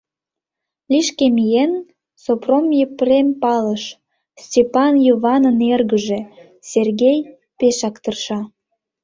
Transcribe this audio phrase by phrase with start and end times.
[0.91, 1.73] Лишке миен,
[2.23, 3.83] Сопром Епрем палыш:
[4.43, 6.19] Стапан Йыванын эргыже,
[6.71, 7.19] Сергей,
[7.57, 8.39] пешак тырша.